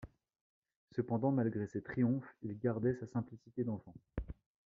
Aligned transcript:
Cependant 0.95 1.31
malgré 1.31 1.67
ces 1.67 1.83
triomphes 1.83 2.35
il 2.41 2.57
gardait 2.57 2.95
sa 2.95 3.05
simplicité 3.05 3.63
d'enfant. 3.63 3.93